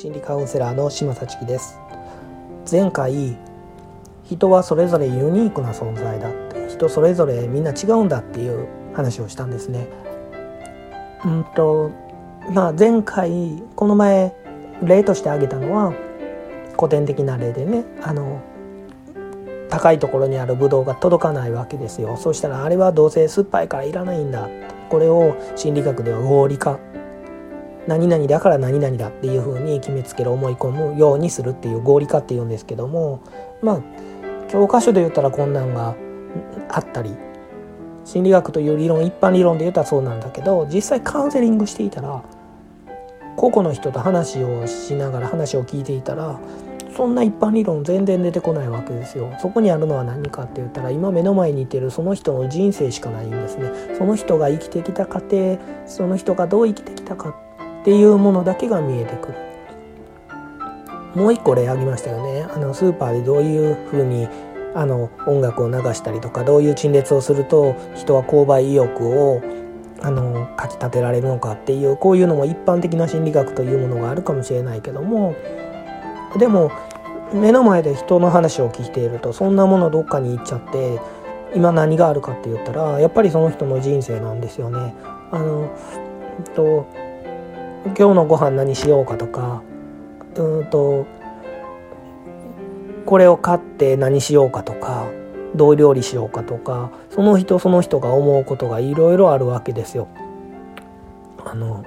[0.00, 1.78] 心理カウンセラーの島幸樹です。
[2.70, 3.36] 前回
[4.24, 6.30] 人はそれぞれユニークな存在だ。
[6.30, 9.88] って人それぞれみんな違うんだっていう話をしたんですね。
[11.26, 11.90] うんと
[12.50, 14.34] まあ前回この前
[14.82, 15.92] 例として挙げたのは
[16.78, 18.40] 古典的な例でねあの
[19.68, 22.16] 高いところにあるブドウが届かないわけですよ。
[22.16, 24.48] そしたらあれはどうせ酸っぱいからいらないんだ。
[24.88, 26.78] これを心理学では合理化
[27.90, 33.20] 何々だから何々だっていうふうに決めつける思い込むようにするっていう合理化っていうんですけども
[33.62, 33.82] まあ
[34.48, 35.96] 教科書で言ったらこんなんが
[36.68, 37.16] あったり
[38.04, 42.22] 心理学という理論一般理論で言ったらそうなんだけど実際カウンセリングしていたら
[43.36, 46.38] 個々の人と話をしながら話を聞いていたら
[46.96, 49.32] そんな一般理論全然出てこないわけですよ。
[49.40, 53.96] そこにあるのは何かって言ったら今目の前にいてるその人の人生しかないんですね。
[53.96, 57.34] その人が生きてきた過程その人がどう生きてきたか
[57.80, 59.34] っていうものだけが見えてくる。
[61.14, 62.46] もう一個例挙げましたよね。
[62.54, 64.28] あのスーパーでどういうふうに
[64.74, 69.42] あの音楽を流したりとかどういう陳列をすると人は購買意欲を
[70.02, 75.34] あのかきたてられるのかっていうこういうのも一般的な心理学というものがあるかもしれないけども
[76.38, 76.70] でも
[77.32, 81.00] 目の前で人の話を聞いているとそんなものどっかに行っちゃって
[81.54, 84.94] 今何があるかって言ったらやっぱりその人の人生なんですよね。
[85.32, 85.70] あの
[86.38, 86.86] えっと
[87.84, 89.62] 今日のご飯何しようかとか
[90.36, 91.06] うんと
[93.06, 95.08] これを買って何しようかとか
[95.54, 100.08] どう料理しようかとかその人その人が思うことがいろいろあるわけですよ。
[101.44, 101.82] あの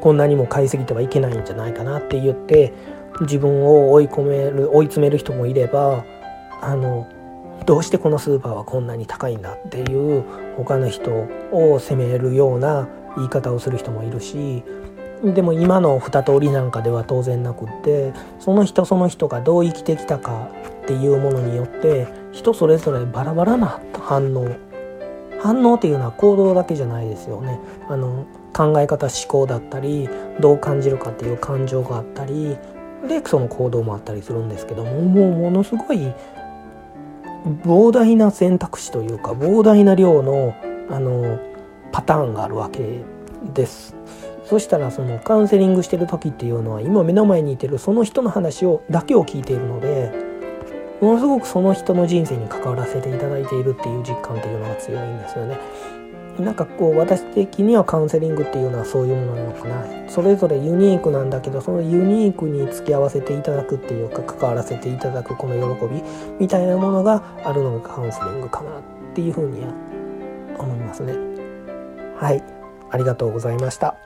[0.00, 2.74] こんなにも買いすぎてはいけないんじゃないかなって言って
[3.22, 6.04] 自分を追い込める追い詰める人もいれば
[6.60, 7.08] あの
[7.64, 10.24] どうしてこのスーパーはこんなに高いんだっていう
[10.56, 11.10] 他の人
[11.50, 14.62] を責めるような言い方をする人もいるし
[15.34, 20.50] でも今の二通りなんかでは当然なくってその人その人がどう生きてきたか
[20.82, 24.56] っていうものによって人それぞれバラバラな反応
[25.40, 30.08] 反応っていうのは行動だけじゃないですよねあの考え方思考だったり
[30.40, 32.56] どう感じるかっていう感情があったり
[33.06, 36.12] でその行動もあったりするんですけどももうものすごい
[37.64, 40.54] 膨大な選択肢というか膨大な量の
[40.88, 41.38] あの
[41.92, 43.00] パターンがあるわけ
[43.54, 43.94] です。
[44.46, 50.12] そしたらそのカウンセリングしてる時っていうのは今目の前にいてるその人の話をだけを聞いているので
[51.00, 55.58] ものすごくその人の人生に関わらせていただいているっていう実感っていうのが強いんですよね。
[56.38, 59.84] なんかこう私的にはカウンセリングっていうのはそういうものなのかな。
[60.08, 66.02] それぞれユニークなんだけどそのユニークに付き合わせていただくっていうか関わらせていただくこの喜び
[66.38, 68.82] みたいなものがあるのがカウンセリングかなっ
[69.14, 69.72] ていうふうには
[70.58, 71.14] 思いますね。
[72.16, 72.42] はい。
[72.90, 74.05] ありがとうございました。